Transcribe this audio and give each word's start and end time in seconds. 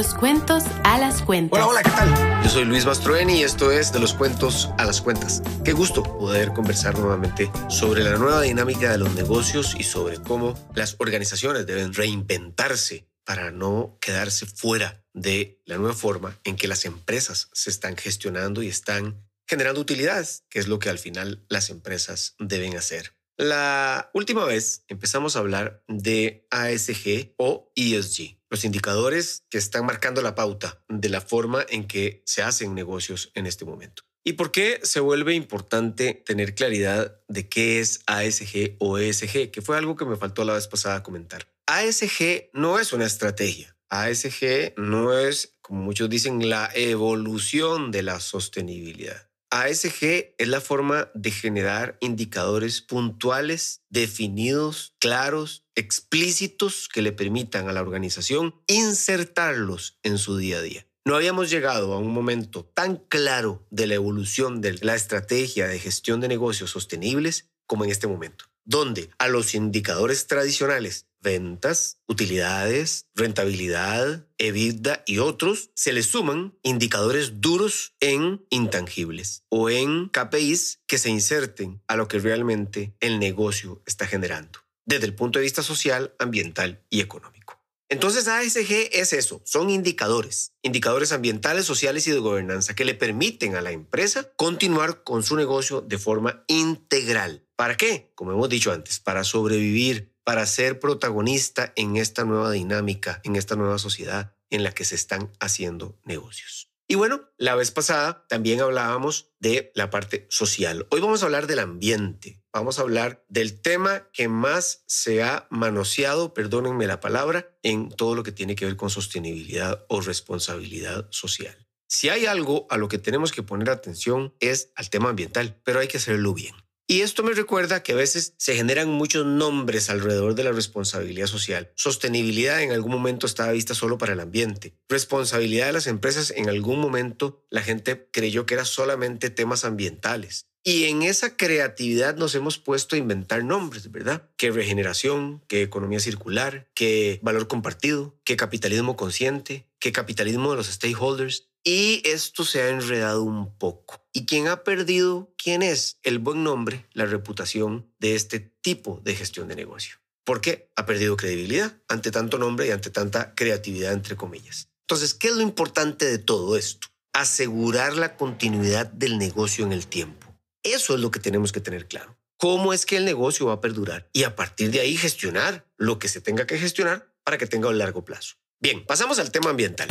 los 0.00 0.14
cuentos 0.14 0.64
a 0.82 0.96
las 0.98 1.20
cuentas. 1.20 1.58
Hola, 1.60 1.66
hola, 1.66 1.82
¿qué 1.82 1.90
tal? 1.90 2.42
Yo 2.42 2.48
soy 2.48 2.64
Luis 2.64 2.86
Mastroeni 2.86 3.40
y 3.40 3.42
esto 3.42 3.70
es 3.70 3.92
De 3.92 4.00
los 4.00 4.14
cuentos 4.14 4.70
a 4.78 4.86
las 4.86 5.02
cuentas. 5.02 5.42
Qué 5.62 5.74
gusto 5.74 6.02
poder 6.02 6.54
conversar 6.54 6.98
nuevamente 6.98 7.50
sobre 7.68 8.02
la 8.02 8.16
nueva 8.16 8.40
dinámica 8.40 8.90
de 8.90 8.96
los 8.96 9.14
negocios 9.14 9.76
y 9.78 9.82
sobre 9.82 10.16
cómo 10.16 10.54
las 10.74 10.96
organizaciones 11.00 11.66
deben 11.66 11.92
reinventarse 11.92 13.10
para 13.24 13.50
no 13.50 13.98
quedarse 14.00 14.46
fuera 14.46 15.04
de 15.12 15.60
la 15.66 15.76
nueva 15.76 15.92
forma 15.92 16.34
en 16.44 16.56
que 16.56 16.66
las 16.66 16.86
empresas 16.86 17.50
se 17.52 17.68
están 17.68 17.98
gestionando 17.98 18.62
y 18.62 18.68
están 18.68 19.22
generando 19.46 19.82
utilidades, 19.82 20.44
que 20.48 20.60
es 20.60 20.66
lo 20.66 20.78
que 20.78 20.88
al 20.88 20.98
final 20.98 21.44
las 21.50 21.68
empresas 21.68 22.36
deben 22.38 22.74
hacer. 22.74 23.12
La 23.36 24.10
última 24.14 24.46
vez 24.46 24.82
empezamos 24.88 25.36
a 25.36 25.40
hablar 25.40 25.82
de 25.88 26.46
ASG 26.50 27.34
o 27.36 27.70
ESG, 27.74 28.39
los 28.50 28.64
indicadores 28.64 29.44
que 29.48 29.58
están 29.58 29.86
marcando 29.86 30.20
la 30.20 30.34
pauta 30.34 30.82
de 30.88 31.08
la 31.08 31.20
forma 31.20 31.64
en 31.68 31.86
que 31.86 32.22
se 32.26 32.42
hacen 32.42 32.74
negocios 32.74 33.30
en 33.34 33.46
este 33.46 33.64
momento. 33.64 34.02
¿Y 34.22 34.34
por 34.34 34.50
qué 34.50 34.80
se 34.82 35.00
vuelve 35.00 35.34
importante 35.34 36.22
tener 36.26 36.54
claridad 36.54 37.20
de 37.28 37.48
qué 37.48 37.80
es 37.80 38.02
ASG 38.06 38.76
o 38.78 38.98
ESG? 38.98 39.50
Que 39.50 39.62
fue 39.62 39.78
algo 39.78 39.96
que 39.96 40.04
me 40.04 40.16
faltó 40.16 40.44
la 40.44 40.54
vez 40.54 40.68
pasada 40.68 41.02
comentar. 41.02 41.48
ASG 41.66 42.50
no 42.52 42.78
es 42.78 42.92
una 42.92 43.06
estrategia. 43.06 43.76
ASG 43.88 44.74
no 44.76 45.18
es, 45.18 45.56
como 45.62 45.82
muchos 45.82 46.10
dicen, 46.10 46.50
la 46.50 46.70
evolución 46.74 47.90
de 47.90 48.02
la 48.02 48.20
sostenibilidad. 48.20 49.29
ASG 49.50 50.34
es 50.38 50.48
la 50.48 50.60
forma 50.60 51.10
de 51.14 51.32
generar 51.32 51.98
indicadores 52.00 52.80
puntuales, 52.80 53.82
definidos, 53.88 54.94
claros, 55.00 55.66
explícitos 55.74 56.88
que 56.88 57.02
le 57.02 57.10
permitan 57.10 57.68
a 57.68 57.72
la 57.72 57.80
organización 57.80 58.54
insertarlos 58.68 59.98
en 60.04 60.18
su 60.18 60.36
día 60.36 60.58
a 60.58 60.62
día. 60.62 60.86
No 61.04 61.16
habíamos 61.16 61.50
llegado 61.50 61.92
a 61.92 61.98
un 61.98 62.12
momento 62.12 62.64
tan 62.74 62.96
claro 62.96 63.66
de 63.70 63.88
la 63.88 63.94
evolución 63.94 64.60
de 64.60 64.78
la 64.82 64.94
estrategia 64.94 65.66
de 65.66 65.80
gestión 65.80 66.20
de 66.20 66.28
negocios 66.28 66.70
sostenibles 66.70 67.50
como 67.66 67.84
en 67.84 67.90
este 67.90 68.06
momento, 68.06 68.44
donde 68.64 69.10
a 69.18 69.26
los 69.26 69.54
indicadores 69.54 70.28
tradicionales 70.28 71.06
ventas, 71.20 72.00
utilidades, 72.06 73.06
rentabilidad, 73.14 74.26
EBITDA 74.38 75.02
y 75.06 75.18
otros, 75.18 75.70
se 75.74 75.92
le 75.92 76.02
suman 76.02 76.58
indicadores 76.62 77.40
duros 77.40 77.94
en 78.00 78.44
intangibles 78.50 79.44
o 79.48 79.70
en 79.70 80.08
KPIs 80.08 80.80
que 80.86 80.98
se 80.98 81.10
inserten 81.10 81.82
a 81.86 81.96
lo 81.96 82.08
que 82.08 82.18
realmente 82.18 82.94
el 83.00 83.18
negocio 83.18 83.82
está 83.86 84.06
generando, 84.06 84.60
desde 84.84 85.06
el 85.06 85.14
punto 85.14 85.38
de 85.38 85.44
vista 85.44 85.62
social, 85.62 86.14
ambiental 86.18 86.82
y 86.90 87.00
económico. 87.00 87.60
Entonces 87.90 88.28
ASG 88.28 88.90
es 88.92 89.12
eso, 89.12 89.42
son 89.44 89.68
indicadores, 89.68 90.52
indicadores 90.62 91.10
ambientales, 91.10 91.64
sociales 91.64 92.06
y 92.06 92.12
de 92.12 92.20
gobernanza 92.20 92.76
que 92.76 92.84
le 92.84 92.94
permiten 92.94 93.56
a 93.56 93.60
la 93.60 93.72
empresa 93.72 94.30
continuar 94.36 95.02
con 95.02 95.24
su 95.24 95.34
negocio 95.34 95.80
de 95.80 95.98
forma 95.98 96.44
integral. 96.46 97.44
¿Para 97.56 97.76
qué? 97.76 98.12
Como 98.14 98.30
hemos 98.30 98.48
dicho 98.48 98.70
antes, 98.70 99.00
para 99.00 99.24
sobrevivir, 99.24 100.09
para 100.24 100.46
ser 100.46 100.78
protagonista 100.78 101.72
en 101.76 101.96
esta 101.96 102.24
nueva 102.24 102.50
dinámica, 102.50 103.20
en 103.24 103.36
esta 103.36 103.56
nueva 103.56 103.78
sociedad 103.78 104.34
en 104.50 104.62
la 104.62 104.72
que 104.72 104.84
se 104.84 104.94
están 104.94 105.32
haciendo 105.40 105.98
negocios. 106.04 106.70
Y 106.90 106.96
bueno, 106.96 107.30
la 107.36 107.54
vez 107.54 107.70
pasada 107.70 108.26
también 108.28 108.60
hablábamos 108.60 109.30
de 109.38 109.70
la 109.76 109.90
parte 109.90 110.26
social. 110.28 110.88
Hoy 110.90 111.00
vamos 111.00 111.22
a 111.22 111.26
hablar 111.26 111.46
del 111.46 111.60
ambiente. 111.60 112.42
Vamos 112.52 112.80
a 112.80 112.82
hablar 112.82 113.24
del 113.28 113.60
tema 113.60 114.08
que 114.12 114.26
más 114.26 114.82
se 114.86 115.22
ha 115.22 115.46
manoseado, 115.50 116.34
perdónenme 116.34 116.88
la 116.88 116.98
palabra, 116.98 117.56
en 117.62 117.90
todo 117.90 118.16
lo 118.16 118.24
que 118.24 118.32
tiene 118.32 118.56
que 118.56 118.64
ver 118.64 118.76
con 118.76 118.90
sostenibilidad 118.90 119.86
o 119.88 120.00
responsabilidad 120.00 121.06
social. 121.10 121.68
Si 121.86 122.08
hay 122.08 122.26
algo 122.26 122.66
a 122.70 122.76
lo 122.76 122.88
que 122.88 122.98
tenemos 122.98 123.30
que 123.30 123.44
poner 123.44 123.70
atención 123.70 124.34
es 124.40 124.72
al 124.74 124.90
tema 124.90 125.10
ambiental, 125.10 125.60
pero 125.62 125.78
hay 125.78 125.86
que 125.86 125.98
hacerlo 125.98 126.34
bien. 126.34 126.56
Y 126.90 127.02
esto 127.02 127.22
me 127.22 127.34
recuerda 127.34 127.84
que 127.84 127.92
a 127.92 127.94
veces 127.94 128.34
se 128.36 128.56
generan 128.56 128.88
muchos 128.88 129.24
nombres 129.24 129.90
alrededor 129.90 130.34
de 130.34 130.42
la 130.42 130.50
responsabilidad 130.50 131.28
social. 131.28 131.70
Sostenibilidad 131.76 132.60
en 132.62 132.72
algún 132.72 132.90
momento 132.90 133.28
estaba 133.28 133.52
vista 133.52 133.76
solo 133.76 133.96
para 133.96 134.14
el 134.14 134.18
ambiente. 134.18 134.74
Responsabilidad 134.88 135.66
de 135.66 135.72
las 135.72 135.86
empresas 135.86 136.32
en 136.32 136.48
algún 136.48 136.80
momento 136.80 137.46
la 137.48 137.62
gente 137.62 138.08
creyó 138.10 138.44
que 138.44 138.54
era 138.54 138.64
solamente 138.64 139.30
temas 139.30 139.64
ambientales. 139.64 140.46
Y 140.64 140.86
en 140.86 141.02
esa 141.02 141.36
creatividad 141.36 142.16
nos 142.16 142.34
hemos 142.34 142.58
puesto 142.58 142.96
a 142.96 142.98
inventar 142.98 143.44
nombres, 143.44 143.92
¿verdad? 143.92 144.28
Que 144.36 144.50
regeneración, 144.50 145.44
que 145.46 145.62
economía 145.62 146.00
circular, 146.00 146.68
que 146.74 147.20
valor 147.22 147.46
compartido, 147.46 148.18
que 148.24 148.36
capitalismo 148.36 148.96
consciente, 148.96 149.68
que 149.78 149.92
capitalismo 149.92 150.50
de 150.50 150.56
los 150.56 150.66
stakeholders. 150.66 151.49
Y 151.62 152.00
esto 152.08 152.44
se 152.44 152.62
ha 152.62 152.68
enredado 152.70 153.22
un 153.22 153.56
poco. 153.58 154.02
¿Y 154.12 154.24
quién 154.24 154.48
ha 154.48 154.64
perdido? 154.64 155.32
¿Quién 155.36 155.62
es 155.62 155.98
el 156.02 156.18
buen 156.18 156.42
nombre, 156.42 156.86
la 156.92 157.04
reputación 157.04 157.92
de 157.98 158.14
este 158.14 158.40
tipo 158.40 159.00
de 159.04 159.14
gestión 159.14 159.48
de 159.48 159.56
negocio? 159.56 159.96
¿Por 160.24 160.40
qué? 160.40 160.70
Ha 160.76 160.86
perdido 160.86 161.16
credibilidad 161.16 161.76
ante 161.88 162.10
tanto 162.10 162.38
nombre 162.38 162.66
y 162.66 162.70
ante 162.70 162.90
tanta 162.90 163.34
creatividad, 163.34 163.92
entre 163.92 164.16
comillas. 164.16 164.68
Entonces, 164.82 165.12
¿qué 165.12 165.28
es 165.28 165.34
lo 165.34 165.42
importante 165.42 166.06
de 166.06 166.18
todo 166.18 166.56
esto? 166.56 166.88
Asegurar 167.12 167.94
la 167.94 168.16
continuidad 168.16 168.86
del 168.86 169.18
negocio 169.18 169.64
en 169.64 169.72
el 169.72 169.86
tiempo. 169.86 170.34
Eso 170.62 170.94
es 170.94 171.00
lo 171.00 171.10
que 171.10 171.20
tenemos 171.20 171.52
que 171.52 171.60
tener 171.60 171.88
claro. 171.88 172.16
¿Cómo 172.36 172.72
es 172.72 172.86
que 172.86 172.96
el 172.96 173.04
negocio 173.04 173.46
va 173.46 173.54
a 173.54 173.60
perdurar? 173.60 174.08
Y 174.12 174.24
a 174.24 174.34
partir 174.34 174.70
de 174.70 174.80
ahí 174.80 174.96
gestionar 174.96 175.66
lo 175.76 175.98
que 175.98 176.08
se 176.08 176.22
tenga 176.22 176.46
que 176.46 176.58
gestionar 176.58 177.12
para 177.22 177.36
que 177.36 177.46
tenga 177.46 177.68
un 177.68 177.78
largo 177.78 178.04
plazo. 178.04 178.36
Bien, 178.60 178.84
pasamos 178.86 179.18
al 179.18 179.30
tema 179.30 179.50
ambiental. 179.50 179.88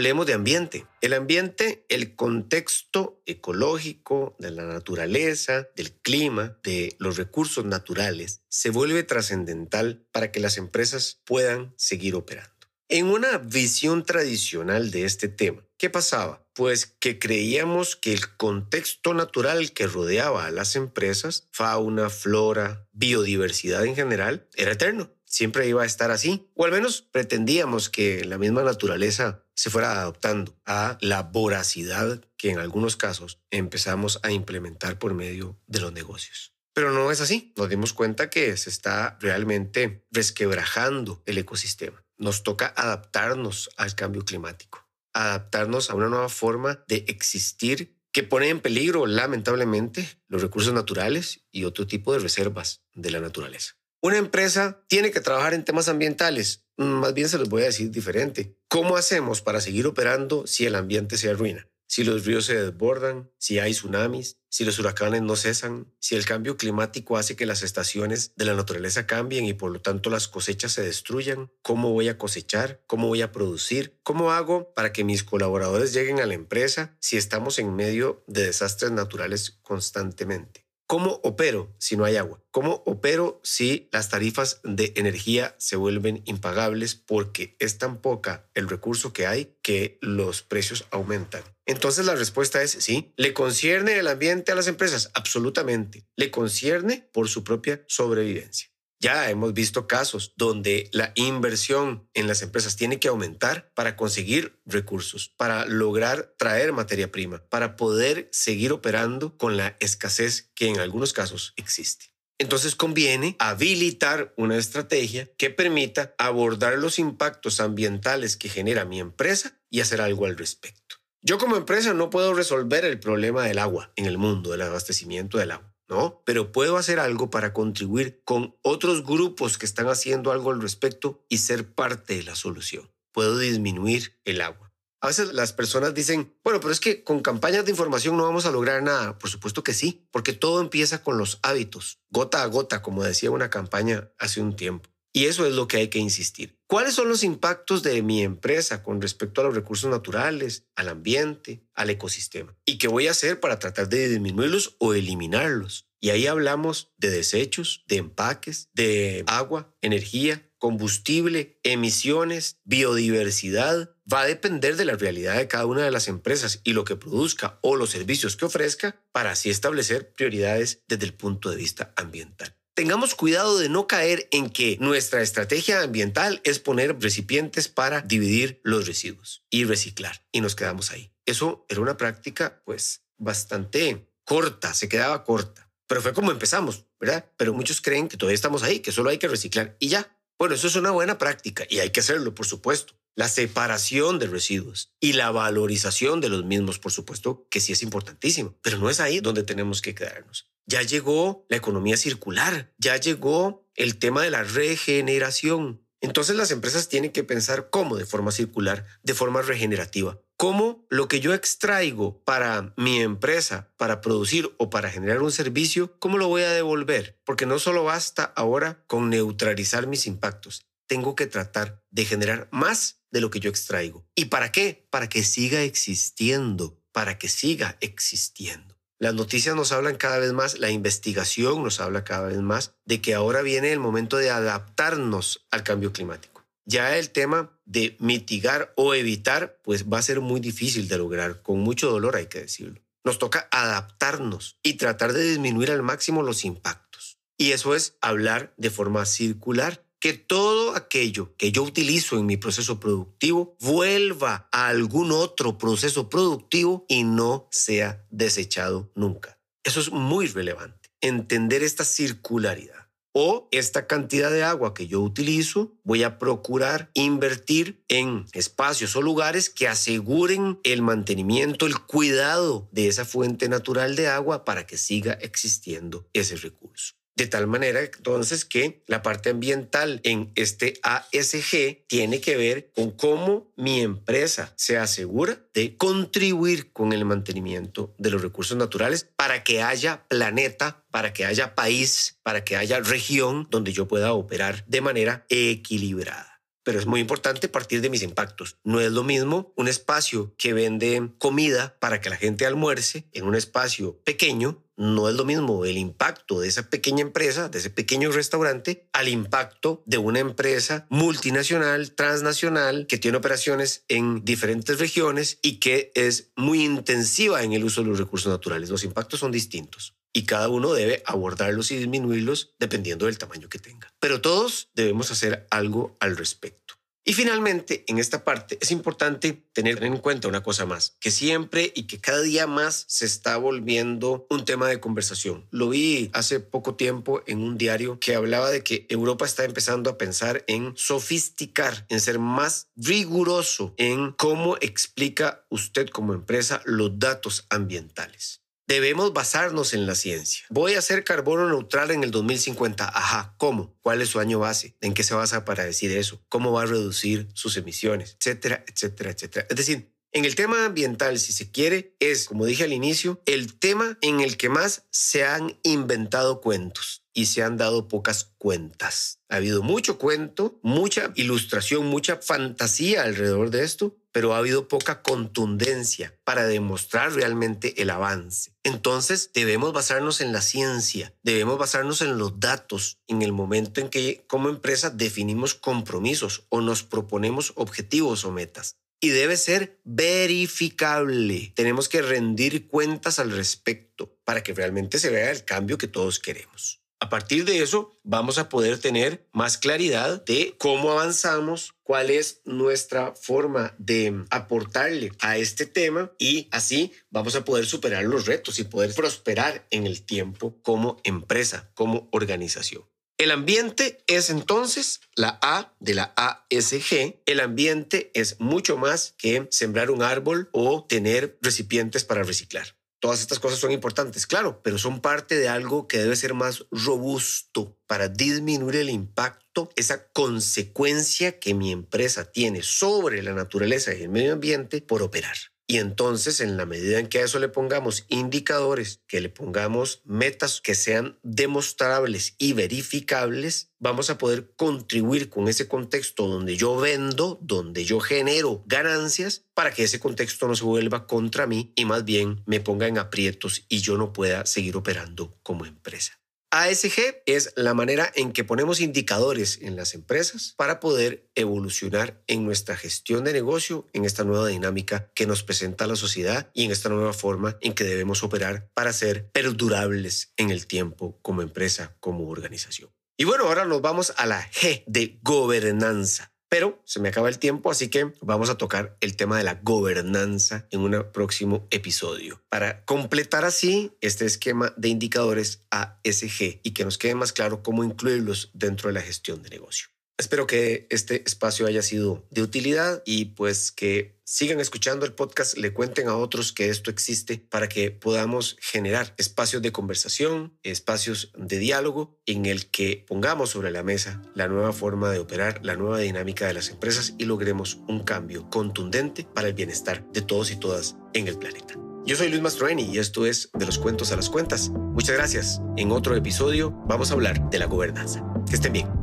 Hablemos 0.00 0.24
de 0.24 0.32
ambiente. 0.32 0.86
El 1.02 1.12
ambiente, 1.12 1.84
el 1.90 2.16
contexto 2.16 3.20
ecológico 3.26 4.34
de 4.38 4.50
la 4.50 4.64
naturaleza, 4.64 5.68
del 5.76 5.92
clima, 5.92 6.56
de 6.62 6.96
los 6.98 7.18
recursos 7.18 7.66
naturales, 7.66 8.40
se 8.48 8.70
vuelve 8.70 9.02
trascendental 9.02 10.06
para 10.10 10.32
que 10.32 10.40
las 10.40 10.56
empresas 10.56 11.20
puedan 11.26 11.74
seguir 11.76 12.14
operando. 12.14 12.50
En 12.88 13.08
una 13.08 13.36
visión 13.36 14.06
tradicional 14.06 14.90
de 14.90 15.04
este 15.04 15.28
tema, 15.28 15.66
¿qué 15.76 15.90
pasaba? 15.90 16.39
Pues 16.54 16.86
que 16.86 17.18
creíamos 17.18 17.96
que 17.96 18.12
el 18.12 18.36
contexto 18.36 19.14
natural 19.14 19.72
que 19.72 19.86
rodeaba 19.86 20.46
a 20.46 20.50
las 20.50 20.76
empresas, 20.76 21.48
fauna, 21.52 22.10
flora, 22.10 22.88
biodiversidad 22.92 23.84
en 23.84 23.94
general, 23.94 24.48
era 24.56 24.72
eterno 24.72 25.10
siempre 25.30 25.68
iba 25.68 25.84
a 25.84 25.86
estar 25.86 26.10
así, 26.10 26.50
o 26.54 26.64
al 26.64 26.72
menos 26.72 27.02
pretendíamos 27.02 27.88
que 27.88 28.24
la 28.24 28.36
misma 28.36 28.64
naturaleza 28.64 29.44
se 29.54 29.70
fuera 29.70 29.92
adaptando 29.92 30.58
a 30.66 30.98
la 31.00 31.22
voracidad 31.22 32.22
que 32.36 32.50
en 32.50 32.58
algunos 32.58 32.96
casos 32.96 33.40
empezamos 33.50 34.18
a 34.22 34.32
implementar 34.32 34.98
por 34.98 35.14
medio 35.14 35.56
de 35.68 35.80
los 35.80 35.92
negocios. 35.92 36.52
Pero 36.74 36.92
no 36.92 37.10
es 37.10 37.20
así. 37.20 37.52
Nos 37.56 37.68
dimos 37.68 37.92
cuenta 37.92 38.30
que 38.30 38.56
se 38.56 38.70
está 38.70 39.18
realmente 39.20 40.04
resquebrajando 40.10 41.22
el 41.26 41.38
ecosistema. 41.38 42.04
Nos 42.16 42.42
toca 42.42 42.72
adaptarnos 42.76 43.70
al 43.76 43.94
cambio 43.94 44.24
climático, 44.24 44.86
adaptarnos 45.12 45.90
a 45.90 45.94
una 45.94 46.08
nueva 46.08 46.28
forma 46.28 46.84
de 46.88 47.04
existir 47.08 47.96
que 48.12 48.22
pone 48.22 48.48
en 48.48 48.60
peligro, 48.60 49.06
lamentablemente, 49.06 50.18
los 50.28 50.42
recursos 50.42 50.72
naturales 50.72 51.44
y 51.52 51.64
otro 51.64 51.86
tipo 51.86 52.12
de 52.12 52.18
reservas 52.18 52.82
de 52.94 53.10
la 53.10 53.20
naturaleza. 53.20 53.76
Una 54.02 54.16
empresa 54.16 54.82
tiene 54.88 55.10
que 55.10 55.20
trabajar 55.20 55.54
en 55.54 55.64
temas 55.64 55.88
ambientales. 55.88 56.64
Más 56.76 57.12
bien 57.12 57.28
se 57.28 57.38
los 57.38 57.48
voy 57.48 57.62
a 57.62 57.66
decir 57.66 57.90
diferente. 57.90 58.56
¿Cómo 58.68 58.96
hacemos 58.96 59.42
para 59.42 59.60
seguir 59.60 59.86
operando 59.86 60.46
si 60.46 60.66
el 60.66 60.74
ambiente 60.74 61.18
se 61.18 61.28
arruina? 61.28 61.68
Si 61.86 62.04
los 62.04 62.24
ríos 62.24 62.46
se 62.46 62.54
desbordan, 62.54 63.30
si 63.36 63.58
hay 63.58 63.72
tsunamis, 63.72 64.38
si 64.50 64.64
los 64.64 64.78
huracanes 64.78 65.22
no 65.22 65.36
cesan, 65.36 65.86
si 66.00 66.16
el 66.16 66.26
cambio 66.26 66.56
climático 66.56 67.16
hace 67.16 67.36
que 67.36 67.46
las 67.46 67.62
estaciones 67.62 68.32
de 68.36 68.44
la 68.44 68.54
naturaleza 68.54 69.06
cambien 69.06 69.46
y 69.46 69.54
por 69.54 69.70
lo 69.70 69.80
tanto 69.80 70.10
las 70.10 70.28
cosechas 70.28 70.72
se 70.72 70.82
destruyan, 70.82 71.50
¿cómo 71.62 71.92
voy 71.92 72.08
a 72.08 72.18
cosechar? 72.18 72.82
¿Cómo 72.86 73.06
voy 73.06 73.22
a 73.22 73.32
producir? 73.32 73.98
¿Cómo 74.02 74.32
hago 74.32 74.74
para 74.74 74.92
que 74.92 75.04
mis 75.04 75.24
colaboradores 75.24 75.94
lleguen 75.94 76.20
a 76.20 76.26
la 76.26 76.34
empresa 76.34 76.96
si 77.00 77.16
estamos 77.16 77.58
en 77.58 77.74
medio 77.74 78.24
de 78.26 78.46
desastres 78.46 78.90
naturales 78.92 79.58
constantemente? 79.62 80.69
¿Cómo 80.90 81.20
opero 81.22 81.72
si 81.78 81.96
no 81.96 82.04
hay 82.04 82.16
agua? 82.16 82.42
¿Cómo 82.50 82.82
opero 82.84 83.40
si 83.44 83.88
las 83.92 84.08
tarifas 84.08 84.60
de 84.64 84.92
energía 84.96 85.54
se 85.56 85.76
vuelven 85.76 86.20
impagables 86.24 86.96
porque 86.96 87.54
es 87.60 87.78
tan 87.78 88.00
poca 88.00 88.50
el 88.54 88.68
recurso 88.68 89.12
que 89.12 89.24
hay 89.24 89.56
que 89.62 89.98
los 90.00 90.42
precios 90.42 90.88
aumentan? 90.90 91.44
Entonces 91.64 92.06
la 92.06 92.16
respuesta 92.16 92.60
es 92.60 92.72
sí. 92.72 93.12
¿Le 93.16 93.32
concierne 93.34 94.00
el 94.00 94.08
ambiente 94.08 94.50
a 94.50 94.56
las 94.56 94.66
empresas? 94.66 95.12
Absolutamente. 95.14 96.08
Le 96.16 96.32
concierne 96.32 97.08
por 97.12 97.28
su 97.28 97.44
propia 97.44 97.84
sobrevivencia. 97.86 98.72
Ya 99.02 99.30
hemos 99.30 99.54
visto 99.54 99.86
casos 99.86 100.34
donde 100.36 100.90
la 100.92 101.12
inversión 101.14 102.06
en 102.12 102.28
las 102.28 102.42
empresas 102.42 102.76
tiene 102.76 103.00
que 103.00 103.08
aumentar 103.08 103.72
para 103.74 103.96
conseguir 103.96 104.60
recursos, 104.66 105.32
para 105.38 105.64
lograr 105.64 106.34
traer 106.36 106.74
materia 106.74 107.10
prima, 107.10 107.42
para 107.48 107.76
poder 107.76 108.28
seguir 108.30 108.72
operando 108.72 109.38
con 109.38 109.56
la 109.56 109.74
escasez 109.80 110.50
que 110.54 110.68
en 110.68 110.80
algunos 110.80 111.14
casos 111.14 111.54
existe. 111.56 112.12
Entonces 112.38 112.74
conviene 112.74 113.36
habilitar 113.38 114.34
una 114.36 114.58
estrategia 114.58 115.30
que 115.38 115.48
permita 115.48 116.14
abordar 116.18 116.76
los 116.76 116.98
impactos 116.98 117.60
ambientales 117.60 118.36
que 118.36 118.50
genera 118.50 118.84
mi 118.84 119.00
empresa 119.00 119.58
y 119.70 119.80
hacer 119.80 120.02
algo 120.02 120.26
al 120.26 120.36
respecto. 120.36 120.96
Yo 121.22 121.38
como 121.38 121.56
empresa 121.56 121.94
no 121.94 122.10
puedo 122.10 122.34
resolver 122.34 122.84
el 122.84 123.00
problema 123.00 123.44
del 123.44 123.58
agua 123.58 123.92
en 123.96 124.04
el 124.04 124.18
mundo, 124.18 124.50
del 124.50 124.62
abastecimiento 124.62 125.38
del 125.38 125.52
agua. 125.52 125.69
¿No? 125.90 126.22
Pero 126.24 126.52
puedo 126.52 126.76
hacer 126.76 127.00
algo 127.00 127.28
para 127.28 127.52
contribuir 127.52 128.22
con 128.24 128.56
otros 128.62 129.04
grupos 129.04 129.58
que 129.58 129.66
están 129.66 129.88
haciendo 129.88 130.32
algo 130.32 130.52
al 130.52 130.62
respecto 130.62 131.24
y 131.28 131.38
ser 131.38 131.74
parte 131.74 132.16
de 132.16 132.22
la 132.22 132.36
solución. 132.36 132.90
Puedo 133.12 133.36
disminuir 133.36 134.18
el 134.24 134.40
agua. 134.40 134.72
A 135.02 135.08
veces 135.08 135.32
las 135.32 135.52
personas 135.52 135.94
dicen, 135.94 136.34
bueno, 136.44 136.60
pero 136.60 136.72
es 136.72 136.78
que 136.78 137.02
con 137.02 137.20
campañas 137.20 137.64
de 137.64 137.70
información 137.70 138.16
no 138.16 138.24
vamos 138.24 138.44
a 138.46 138.50
lograr 138.50 138.82
nada. 138.82 139.18
Por 139.18 139.30
supuesto 139.30 139.64
que 139.64 139.72
sí, 139.72 140.06
porque 140.10 140.34
todo 140.34 140.60
empieza 140.60 141.02
con 141.02 141.16
los 141.18 141.38
hábitos, 141.42 142.00
gota 142.10 142.42
a 142.42 142.46
gota, 142.46 142.82
como 142.82 143.02
decía 143.02 143.30
una 143.30 143.50
campaña 143.50 144.10
hace 144.18 144.40
un 144.40 144.54
tiempo. 144.56 144.90
Y 145.12 145.24
eso 145.24 145.46
es 145.46 145.54
lo 145.54 145.68
que 145.68 145.78
hay 145.78 145.88
que 145.88 145.98
insistir. 145.98 146.59
¿Cuáles 146.70 146.94
son 146.94 147.08
los 147.08 147.24
impactos 147.24 147.82
de 147.82 148.00
mi 148.00 148.22
empresa 148.22 148.84
con 148.84 149.02
respecto 149.02 149.40
a 149.40 149.44
los 149.44 149.56
recursos 149.56 149.90
naturales, 149.90 150.68
al 150.76 150.88
ambiente, 150.88 151.64
al 151.74 151.90
ecosistema? 151.90 152.56
¿Y 152.64 152.78
qué 152.78 152.86
voy 152.86 153.08
a 153.08 153.10
hacer 153.10 153.40
para 153.40 153.58
tratar 153.58 153.88
de 153.88 154.08
disminuirlos 154.08 154.76
o 154.78 154.94
eliminarlos? 154.94 155.88
Y 155.98 156.10
ahí 156.10 156.28
hablamos 156.28 156.92
de 156.96 157.10
desechos, 157.10 157.84
de 157.88 157.96
empaques, 157.96 158.68
de 158.72 159.24
agua, 159.26 159.74
energía, 159.80 160.48
combustible, 160.58 161.58
emisiones, 161.64 162.60
biodiversidad, 162.62 163.96
va 164.10 164.20
a 164.20 164.26
depender 164.26 164.76
de 164.76 164.84
la 164.84 164.94
realidad 164.94 165.38
de 165.38 165.48
cada 165.48 165.66
una 165.66 165.82
de 165.82 165.90
las 165.90 166.06
empresas 166.06 166.60
y 166.62 166.74
lo 166.74 166.84
que 166.84 166.94
produzca 166.94 167.58
o 167.62 167.74
los 167.74 167.90
servicios 167.90 168.36
que 168.36 168.44
ofrezca 168.44 169.02
para 169.10 169.32
así 169.32 169.50
establecer 169.50 170.12
prioridades 170.12 170.84
desde 170.86 171.06
el 171.06 171.14
punto 171.14 171.50
de 171.50 171.56
vista 171.56 171.92
ambiental. 171.96 172.59
Tengamos 172.80 173.14
cuidado 173.14 173.58
de 173.58 173.68
no 173.68 173.86
caer 173.86 174.26
en 174.30 174.48
que 174.48 174.78
nuestra 174.80 175.20
estrategia 175.20 175.82
ambiental 175.82 176.40
es 176.44 176.60
poner 176.60 176.98
recipientes 176.98 177.68
para 177.68 178.00
dividir 178.00 178.58
los 178.64 178.86
residuos 178.86 179.44
y 179.50 179.64
reciclar 179.64 180.24
y 180.32 180.40
nos 180.40 180.56
quedamos 180.56 180.90
ahí. 180.90 181.12
Eso 181.26 181.66
era 181.68 181.82
una 181.82 181.98
práctica 181.98 182.62
pues 182.64 183.04
bastante 183.18 184.10
corta, 184.24 184.72
se 184.72 184.88
quedaba 184.88 185.24
corta, 185.24 185.70
pero 185.86 186.00
fue 186.00 186.14
como 186.14 186.30
empezamos, 186.30 186.86
¿verdad? 186.98 187.30
Pero 187.36 187.52
muchos 187.52 187.82
creen 187.82 188.08
que 188.08 188.16
todavía 188.16 188.36
estamos 188.36 188.62
ahí, 188.62 188.80
que 188.80 188.92
solo 188.92 189.10
hay 189.10 189.18
que 189.18 189.28
reciclar 189.28 189.76
y 189.78 189.88
ya. 189.88 190.16
Bueno, 190.38 190.54
eso 190.54 190.66
es 190.66 190.74
una 190.74 190.90
buena 190.90 191.18
práctica 191.18 191.66
y 191.68 191.80
hay 191.80 191.90
que 191.90 192.00
hacerlo, 192.00 192.34
por 192.34 192.46
supuesto. 192.46 192.94
La 193.14 193.28
separación 193.28 194.18
de 194.18 194.28
residuos 194.28 194.94
y 195.00 195.12
la 195.12 195.30
valorización 195.30 196.22
de 196.22 196.30
los 196.30 196.46
mismos, 196.46 196.78
por 196.78 196.92
supuesto, 196.92 197.46
que 197.50 197.60
sí 197.60 197.74
es 197.74 197.82
importantísimo, 197.82 198.58
pero 198.62 198.78
no 198.78 198.88
es 198.88 199.00
ahí 199.00 199.20
donde 199.20 199.42
tenemos 199.42 199.82
que 199.82 199.94
quedarnos. 199.94 200.49
Ya 200.66 200.82
llegó 200.82 201.46
la 201.48 201.56
economía 201.56 201.96
circular, 201.96 202.72
ya 202.78 202.96
llegó 202.96 203.68
el 203.74 203.98
tema 203.98 204.22
de 204.22 204.30
la 204.30 204.44
regeneración. 204.44 205.84
Entonces 206.00 206.36
las 206.36 206.50
empresas 206.50 206.88
tienen 206.88 207.12
que 207.12 207.24
pensar 207.24 207.68
cómo 207.70 207.96
de 207.96 208.06
forma 208.06 208.32
circular, 208.32 208.86
de 209.02 209.14
forma 209.14 209.42
regenerativa, 209.42 210.18
cómo 210.36 210.86
lo 210.88 211.08
que 211.08 211.20
yo 211.20 211.34
extraigo 211.34 212.22
para 212.24 212.72
mi 212.76 213.00
empresa, 213.00 213.74
para 213.76 214.00
producir 214.00 214.54
o 214.58 214.70
para 214.70 214.90
generar 214.90 215.20
un 215.22 215.32
servicio, 215.32 215.98
cómo 215.98 216.16
lo 216.16 216.28
voy 216.28 216.42
a 216.42 216.52
devolver. 216.52 217.20
Porque 217.24 217.44
no 217.44 217.58
solo 217.58 217.84
basta 217.84 218.24
ahora 218.24 218.82
con 218.86 219.10
neutralizar 219.10 219.86
mis 219.86 220.06
impactos, 220.06 220.66
tengo 220.86 221.14
que 221.14 221.26
tratar 221.26 221.84
de 221.90 222.04
generar 222.04 222.48
más 222.50 223.02
de 223.10 223.20
lo 223.20 223.30
que 223.30 223.40
yo 223.40 223.50
extraigo. 223.50 224.06
¿Y 224.14 224.26
para 224.26 224.52
qué? 224.52 224.88
Para 224.90 225.08
que 225.08 225.22
siga 225.22 225.62
existiendo, 225.62 226.82
para 226.92 227.18
que 227.18 227.28
siga 227.28 227.76
existiendo. 227.80 228.69
Las 229.00 229.14
noticias 229.14 229.56
nos 229.56 229.72
hablan 229.72 229.96
cada 229.96 230.18
vez 230.18 230.32
más, 230.32 230.60
la 230.60 230.70
investigación 230.70 231.64
nos 231.64 231.80
habla 231.80 232.04
cada 232.04 232.28
vez 232.28 232.38
más 232.38 232.74
de 232.84 233.00
que 233.00 233.14
ahora 233.14 233.42
viene 233.42 233.72
el 233.72 233.80
momento 233.80 234.18
de 234.18 234.30
adaptarnos 234.30 235.44
al 235.50 235.64
cambio 235.64 235.92
climático 235.92 236.40
ya 236.70 236.96
el 236.96 237.10
tema 237.10 237.50
de 237.64 237.96
mitigar 237.98 238.72
o 238.76 238.94
evitar, 238.94 239.58
pues 239.64 239.90
va 239.90 239.98
a 239.98 240.02
ser 240.02 240.20
muy 240.20 240.40
difícil 240.40 240.88
de 240.88 240.98
lograr, 240.98 241.42
con 241.42 241.58
mucho 241.58 241.90
dolor 241.90 242.16
hay 242.16 242.26
que 242.26 242.42
decirlo. 242.42 242.80
Nos 243.04 243.18
toca 243.18 243.48
adaptarnos 243.50 244.56
y 244.62 244.74
tratar 244.74 245.12
de 245.12 245.24
disminuir 245.24 245.72
al 245.72 245.82
máximo 245.82 246.22
los 246.22 246.44
impactos. 246.44 247.18
Y 247.36 247.52
eso 247.52 247.74
es 247.74 247.96
hablar 248.00 248.54
de 248.56 248.70
forma 248.70 249.04
circular, 249.04 249.82
que 250.00 250.14
todo 250.14 250.74
aquello 250.74 251.34
que 251.36 251.52
yo 251.52 251.62
utilizo 251.62 252.18
en 252.18 252.26
mi 252.26 252.36
proceso 252.36 252.80
productivo 252.80 253.56
vuelva 253.60 254.48
a 254.50 254.68
algún 254.68 255.12
otro 255.12 255.58
proceso 255.58 256.08
productivo 256.08 256.86
y 256.88 257.04
no 257.04 257.48
sea 257.50 258.04
desechado 258.10 258.90
nunca. 258.94 259.38
Eso 259.62 259.80
es 259.80 259.92
muy 259.92 260.26
relevante, 260.26 260.90
entender 261.02 261.62
esta 261.62 261.84
circularidad 261.84 262.88
o 263.12 263.48
esta 263.50 263.86
cantidad 263.86 264.30
de 264.30 264.44
agua 264.44 264.72
que 264.72 264.86
yo 264.86 265.00
utilizo, 265.00 265.76
voy 265.82 266.04
a 266.04 266.18
procurar 266.18 266.90
invertir 266.94 267.82
en 267.88 268.24
espacios 268.32 268.94
o 268.96 269.02
lugares 269.02 269.50
que 269.50 269.68
aseguren 269.68 270.60
el 270.62 270.80
mantenimiento, 270.80 271.66
el 271.66 271.78
cuidado 271.80 272.68
de 272.72 272.88
esa 272.88 273.04
fuente 273.04 273.48
natural 273.48 273.96
de 273.96 274.08
agua 274.08 274.44
para 274.44 274.66
que 274.66 274.78
siga 274.78 275.12
existiendo 275.14 276.08
ese 276.12 276.36
recurso. 276.36 276.99
De 277.20 277.26
tal 277.26 277.46
manera 277.46 277.82
entonces 277.82 278.46
que 278.46 278.82
la 278.86 279.02
parte 279.02 279.28
ambiental 279.28 280.00
en 280.04 280.32
este 280.36 280.80
ASG 280.82 281.84
tiene 281.86 282.18
que 282.22 282.38
ver 282.38 282.70
con 282.74 282.92
cómo 282.92 283.52
mi 283.56 283.82
empresa 283.82 284.54
se 284.56 284.78
asegura 284.78 285.38
de 285.52 285.76
contribuir 285.76 286.72
con 286.72 286.94
el 286.94 287.04
mantenimiento 287.04 287.94
de 287.98 288.08
los 288.08 288.22
recursos 288.22 288.56
naturales 288.56 289.06
para 289.16 289.44
que 289.44 289.60
haya 289.60 290.06
planeta, 290.08 290.82
para 290.90 291.12
que 291.12 291.26
haya 291.26 291.54
país, 291.54 292.18
para 292.22 292.42
que 292.42 292.56
haya 292.56 292.80
región 292.80 293.48
donde 293.50 293.74
yo 293.74 293.86
pueda 293.86 294.14
operar 294.14 294.64
de 294.66 294.80
manera 294.80 295.26
equilibrada 295.28 296.29
pero 296.62 296.78
es 296.78 296.86
muy 296.86 297.00
importante 297.00 297.48
partir 297.48 297.80
de 297.80 297.90
mis 297.90 298.02
impactos. 298.02 298.56
No 298.64 298.80
es 298.80 298.92
lo 298.92 299.04
mismo 299.04 299.52
un 299.56 299.68
espacio 299.68 300.34
que 300.36 300.52
vende 300.52 301.10
comida 301.18 301.76
para 301.80 302.00
que 302.00 302.10
la 302.10 302.16
gente 302.16 302.46
almuerce 302.46 303.08
en 303.12 303.24
un 303.24 303.34
espacio 303.34 304.00
pequeño 304.04 304.62
no 304.80 305.10
es 305.10 305.14
lo 305.14 305.26
mismo 305.26 305.66
el 305.66 305.76
impacto 305.76 306.40
de 306.40 306.48
esa 306.48 306.70
pequeña 306.70 307.02
empresa, 307.02 307.50
de 307.50 307.58
ese 307.58 307.68
pequeño 307.68 308.10
restaurante, 308.12 308.88
al 308.94 309.08
impacto 309.08 309.82
de 309.84 309.98
una 309.98 310.20
empresa 310.20 310.86
multinacional, 310.88 311.92
transnacional, 311.92 312.86
que 312.86 312.96
tiene 312.96 313.18
operaciones 313.18 313.84
en 313.88 314.24
diferentes 314.24 314.78
regiones 314.78 315.38
y 315.42 315.60
que 315.60 315.92
es 315.94 316.30
muy 316.34 316.64
intensiva 316.64 317.42
en 317.42 317.52
el 317.52 317.64
uso 317.64 317.82
de 317.82 317.88
los 317.88 317.98
recursos 317.98 318.32
naturales. 318.32 318.70
Los 318.70 318.82
impactos 318.82 319.20
son 319.20 319.32
distintos 319.32 319.99
y 320.12 320.24
cada 320.24 320.48
uno 320.48 320.72
debe 320.72 321.02
abordarlos 321.06 321.70
y 321.70 321.76
disminuirlos 321.76 322.54
dependiendo 322.58 323.06
del 323.06 323.18
tamaño 323.18 323.48
que 323.48 323.58
tenga. 323.58 323.92
Pero 324.00 324.20
todos 324.20 324.68
debemos 324.74 325.10
hacer 325.10 325.46
algo 325.50 325.96
al 326.00 326.16
respecto. 326.16 326.80
Y 327.02 327.14
finalmente, 327.14 327.84
en 327.88 327.98
esta 327.98 328.24
parte 328.24 328.58
es 328.60 328.70
importante 328.70 329.42
tener 329.52 329.82
en 329.82 329.96
cuenta 329.96 330.28
una 330.28 330.42
cosa 330.42 330.66
más, 330.66 330.96
que 331.00 331.10
siempre 331.10 331.72
y 331.74 331.84
que 331.84 331.98
cada 331.98 332.20
día 332.20 332.46
más 332.46 332.84
se 332.88 333.06
está 333.06 333.38
volviendo 333.38 334.26
un 334.28 334.44
tema 334.44 334.68
de 334.68 334.80
conversación. 334.80 335.46
Lo 335.50 335.70
vi 335.70 336.10
hace 336.12 336.40
poco 336.40 336.74
tiempo 336.74 337.22
en 337.26 337.38
un 337.38 337.56
diario 337.56 337.98
que 337.98 338.14
hablaba 338.14 338.50
de 338.50 338.62
que 338.62 338.86
Europa 338.90 339.24
está 339.24 339.44
empezando 339.44 339.88
a 339.88 339.96
pensar 339.96 340.44
en 340.46 340.74
sofisticar, 340.76 341.86
en 341.88 342.00
ser 342.00 342.18
más 342.18 342.68
riguroso 342.76 343.74
en 343.78 344.12
cómo 344.12 344.56
explica 344.60 345.46
usted 345.48 345.88
como 345.88 346.12
empresa 346.12 346.60
los 346.66 346.98
datos 346.98 347.46
ambientales. 347.48 348.42
Debemos 348.70 349.12
basarnos 349.12 349.74
en 349.74 349.84
la 349.84 349.96
ciencia. 349.96 350.46
Voy 350.48 350.74
a 350.74 350.80
ser 350.80 351.02
carbono 351.02 351.48
neutral 351.48 351.90
en 351.90 352.04
el 352.04 352.12
2050. 352.12 352.84
Ajá, 352.84 353.34
¿cómo? 353.36 353.76
¿Cuál 353.82 354.00
es 354.00 354.10
su 354.10 354.20
año 354.20 354.38
base? 354.38 354.76
¿En 354.80 354.94
qué 354.94 355.02
se 355.02 355.12
basa 355.12 355.44
para 355.44 355.64
decir 355.64 355.90
eso? 355.90 356.22
¿Cómo 356.28 356.52
va 356.52 356.62
a 356.62 356.66
reducir 356.66 357.26
sus 357.34 357.56
emisiones? 357.56 358.16
Etcétera, 358.20 358.64
etcétera, 358.68 359.10
etcétera. 359.10 359.46
Es 359.50 359.56
decir, 359.56 359.92
en 360.12 360.24
el 360.24 360.36
tema 360.36 360.66
ambiental, 360.66 361.18
si 361.18 361.32
se 361.32 361.50
quiere, 361.50 361.96
es, 361.98 362.28
como 362.28 362.46
dije 362.46 362.62
al 362.62 362.72
inicio, 362.72 363.20
el 363.26 363.58
tema 363.58 363.98
en 364.02 364.20
el 364.20 364.36
que 364.36 364.48
más 364.48 364.84
se 364.92 365.24
han 365.24 365.58
inventado 365.64 366.40
cuentos 366.40 366.99
y 367.12 367.26
se 367.26 367.42
han 367.42 367.56
dado 367.56 367.88
pocas 367.88 368.32
cuentas. 368.38 369.20
Ha 369.28 369.36
habido 369.36 369.62
mucho 369.62 369.98
cuento, 369.98 370.58
mucha 370.62 371.12
ilustración, 371.14 371.86
mucha 371.86 372.16
fantasía 372.16 373.02
alrededor 373.02 373.50
de 373.50 373.64
esto, 373.64 373.96
pero 374.12 374.34
ha 374.34 374.38
habido 374.38 374.68
poca 374.68 375.02
contundencia 375.02 376.18
para 376.24 376.46
demostrar 376.46 377.12
realmente 377.12 377.80
el 377.82 377.90
avance. 377.90 378.52
Entonces 378.64 379.30
debemos 379.34 379.72
basarnos 379.72 380.20
en 380.20 380.32
la 380.32 380.42
ciencia, 380.42 381.14
debemos 381.22 381.58
basarnos 381.58 382.00
en 382.02 382.18
los 382.18 382.40
datos, 382.40 382.98
en 383.06 383.22
el 383.22 383.32
momento 383.32 383.80
en 383.80 383.88
que 383.88 384.24
como 384.26 384.48
empresa 384.48 384.90
definimos 384.90 385.54
compromisos 385.54 386.46
o 386.48 386.60
nos 386.60 386.82
proponemos 386.82 387.52
objetivos 387.56 388.24
o 388.24 388.32
metas. 388.32 388.76
Y 389.02 389.08
debe 389.08 389.38
ser 389.38 389.80
verificable. 389.84 391.54
Tenemos 391.56 391.88
que 391.88 392.02
rendir 392.02 392.68
cuentas 392.68 393.18
al 393.18 393.30
respecto 393.30 394.18
para 394.24 394.42
que 394.42 394.52
realmente 394.52 394.98
se 394.98 395.08
vea 395.08 395.30
el 395.30 395.46
cambio 395.46 395.78
que 395.78 395.88
todos 395.88 396.18
queremos. 396.18 396.79
A 397.00 397.08
partir 397.08 397.46
de 397.46 397.62
eso, 397.62 397.98
vamos 398.04 398.36
a 398.36 398.50
poder 398.50 398.78
tener 398.78 399.26
más 399.32 399.56
claridad 399.56 400.22
de 400.26 400.54
cómo 400.58 400.92
avanzamos, 400.92 401.74
cuál 401.82 402.10
es 402.10 402.42
nuestra 402.44 403.14
forma 403.14 403.74
de 403.78 404.24
aportarle 404.28 405.10
a 405.20 405.38
este 405.38 405.64
tema 405.64 406.12
y 406.18 406.46
así 406.52 406.92
vamos 407.10 407.34
a 407.36 407.44
poder 407.44 407.64
superar 407.64 408.04
los 408.04 408.26
retos 408.26 408.58
y 408.58 408.64
poder 408.64 408.94
prosperar 408.94 409.66
en 409.70 409.86
el 409.86 410.02
tiempo 410.02 410.56
como 410.62 410.98
empresa, 411.02 411.70
como 411.74 412.08
organización. 412.12 412.84
El 413.16 413.32
ambiente 413.32 413.98
es 414.06 414.30
entonces 414.30 415.00
la 415.14 415.38
A 415.42 415.74
de 415.78 415.94
la 415.94 416.14
ASG. 416.16 417.20
El 417.26 417.40
ambiente 417.40 418.10
es 418.14 418.40
mucho 418.40 418.78
más 418.78 419.14
que 419.18 419.46
sembrar 419.50 419.90
un 419.90 420.02
árbol 420.02 420.48
o 420.52 420.86
tener 420.86 421.38
recipientes 421.42 422.04
para 422.04 422.22
reciclar. 422.22 422.79
Todas 423.00 423.22
estas 423.22 423.38
cosas 423.38 423.58
son 423.58 423.72
importantes, 423.72 424.26
claro, 424.26 424.60
pero 424.62 424.76
son 424.76 425.00
parte 425.00 425.38
de 425.38 425.48
algo 425.48 425.88
que 425.88 425.98
debe 425.98 426.16
ser 426.16 426.34
más 426.34 426.66
robusto 426.70 427.78
para 427.86 428.08
disminuir 428.08 428.76
el 428.76 428.90
impacto, 428.90 429.70
esa 429.74 430.08
consecuencia 430.08 431.40
que 431.40 431.54
mi 431.54 431.72
empresa 431.72 432.30
tiene 432.30 432.62
sobre 432.62 433.22
la 433.22 433.32
naturaleza 433.32 433.94
y 433.94 434.02
el 434.02 434.10
medio 434.10 434.34
ambiente 434.34 434.82
por 434.82 435.02
operar. 435.02 435.36
Y 435.70 435.78
entonces, 435.78 436.40
en 436.40 436.56
la 436.56 436.66
medida 436.66 436.98
en 436.98 437.06
que 437.06 437.20
a 437.20 437.24
eso 437.24 437.38
le 437.38 437.48
pongamos 437.48 438.04
indicadores, 438.08 439.02
que 439.06 439.20
le 439.20 439.28
pongamos 439.28 440.02
metas 440.04 440.60
que 440.60 440.74
sean 440.74 441.16
demostrables 441.22 442.34
y 442.38 442.54
verificables, 442.54 443.70
vamos 443.78 444.10
a 444.10 444.18
poder 444.18 444.52
contribuir 444.56 445.30
con 445.30 445.46
ese 445.46 445.68
contexto 445.68 446.26
donde 446.26 446.56
yo 446.56 446.76
vendo, 446.76 447.38
donde 447.40 447.84
yo 447.84 448.00
genero 448.00 448.64
ganancias, 448.66 449.44
para 449.54 449.70
que 449.70 449.84
ese 449.84 450.00
contexto 450.00 450.48
no 450.48 450.56
se 450.56 450.64
vuelva 450.64 451.06
contra 451.06 451.46
mí 451.46 451.72
y 451.76 451.84
más 451.84 452.04
bien 452.04 452.42
me 452.46 452.58
ponga 452.58 452.88
en 452.88 452.98
aprietos 452.98 453.64
y 453.68 453.78
yo 453.78 453.96
no 453.96 454.12
pueda 454.12 454.46
seguir 454.46 454.76
operando 454.76 455.38
como 455.44 455.66
empresa. 455.66 456.19
ASG 456.52 457.22
es 457.26 457.52
la 457.54 457.74
manera 457.74 458.10
en 458.16 458.32
que 458.32 458.42
ponemos 458.42 458.80
indicadores 458.80 459.60
en 459.62 459.76
las 459.76 459.94
empresas 459.94 460.54
para 460.56 460.80
poder 460.80 461.30
evolucionar 461.36 462.22
en 462.26 462.44
nuestra 462.44 462.76
gestión 462.76 463.22
de 463.22 463.32
negocio 463.32 463.86
en 463.92 464.04
esta 464.04 464.24
nueva 464.24 464.48
dinámica 464.48 465.12
que 465.14 465.26
nos 465.26 465.44
presenta 465.44 465.86
la 465.86 465.94
sociedad 465.94 466.50
y 466.52 466.64
en 466.64 466.72
esta 466.72 466.88
nueva 466.88 467.12
forma 467.12 467.56
en 467.60 467.72
que 467.72 467.84
debemos 467.84 468.24
operar 468.24 468.68
para 468.74 468.92
ser 468.92 469.30
perdurables 469.30 470.32
en 470.36 470.50
el 470.50 470.66
tiempo 470.66 471.20
como 471.22 471.42
empresa, 471.42 471.96
como 472.00 472.28
organización. 472.28 472.90
Y 473.16 473.24
bueno, 473.24 473.44
ahora 473.44 473.64
nos 473.64 473.80
vamos 473.80 474.12
a 474.16 474.26
la 474.26 474.50
G 474.50 474.82
de 474.88 475.20
gobernanza. 475.22 476.32
Pero 476.50 476.82
se 476.84 476.98
me 476.98 477.08
acaba 477.08 477.28
el 477.28 477.38
tiempo, 477.38 477.70
así 477.70 477.88
que 477.88 478.12
vamos 478.20 478.50
a 478.50 478.58
tocar 478.58 478.96
el 479.00 479.14
tema 479.14 479.38
de 479.38 479.44
la 479.44 479.60
gobernanza 479.62 480.66
en 480.72 480.80
un 480.80 481.06
próximo 481.12 481.68
episodio 481.70 482.42
para 482.48 482.84
completar 482.84 483.44
así 483.44 483.92
este 484.00 484.26
esquema 484.26 484.74
de 484.76 484.88
indicadores 484.88 485.62
ASG 485.70 486.58
y 486.64 486.72
que 486.72 486.84
nos 486.84 486.98
quede 486.98 487.14
más 487.14 487.32
claro 487.32 487.62
cómo 487.62 487.84
incluirlos 487.84 488.50
dentro 488.52 488.88
de 488.88 488.94
la 488.94 489.00
gestión 489.00 489.44
de 489.44 489.50
negocio. 489.50 489.86
Espero 490.18 490.48
que 490.48 490.88
este 490.90 491.22
espacio 491.24 491.66
haya 491.66 491.82
sido 491.82 492.26
de 492.30 492.42
utilidad 492.42 493.00
y 493.06 493.26
pues 493.26 493.70
que 493.70 494.19
sigan 494.30 494.60
escuchando 494.60 495.04
el 495.06 495.12
podcast, 495.12 495.58
le 495.58 495.72
cuenten 495.74 496.06
a 496.06 496.16
otros 496.16 496.52
que 496.52 496.68
esto 496.68 496.88
existe 496.88 497.44
para 497.50 497.68
que 497.68 497.90
podamos 497.90 498.56
generar 498.60 499.12
espacios 499.18 499.60
de 499.60 499.72
conversación, 499.72 500.56
espacios 500.62 501.32
de 501.36 501.58
diálogo 501.58 502.16
en 502.26 502.46
el 502.46 502.70
que 502.70 503.04
pongamos 503.08 503.50
sobre 503.50 503.72
la 503.72 503.82
mesa 503.82 504.22
la 504.36 504.46
nueva 504.46 504.72
forma 504.72 505.10
de 505.10 505.18
operar, 505.18 505.58
la 505.64 505.74
nueva 505.74 505.98
dinámica 505.98 506.46
de 506.46 506.54
las 506.54 506.68
empresas 506.68 507.14
y 507.18 507.24
logremos 507.24 507.80
un 507.88 508.04
cambio 508.04 508.48
contundente 508.50 509.24
para 509.34 509.48
el 509.48 509.54
bienestar 509.54 510.06
de 510.12 510.22
todos 510.22 510.52
y 510.52 510.56
todas 510.56 510.96
en 511.12 511.26
el 511.26 511.36
planeta. 511.36 511.74
Yo 512.06 512.14
soy 512.14 512.28
Luis 512.28 512.40
Mastroeni 512.40 512.84
y 512.84 512.98
esto 512.98 513.26
es 513.26 513.50
De 513.52 513.66
los 513.66 513.78
Cuentos 513.78 514.12
a 514.12 514.16
las 514.16 514.30
Cuentas. 514.30 514.70
Muchas 514.70 515.16
gracias. 515.16 515.60
En 515.76 515.90
otro 515.90 516.14
episodio 516.14 516.70
vamos 516.86 517.10
a 517.10 517.14
hablar 517.14 517.50
de 517.50 517.58
la 517.58 517.66
gobernanza. 517.66 518.24
Que 518.48 518.54
estén 518.54 518.72
bien. 518.74 518.99